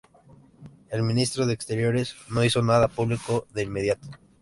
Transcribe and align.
El 0.89 1.03
Ministerio 1.03 1.45
de 1.45 1.53
Exteriores 1.53 2.15
no 2.31 2.43
hizo 2.43 2.63
nada 2.63 2.87
público 2.87 3.45
de 3.53 3.61
inmediato. 3.61 4.07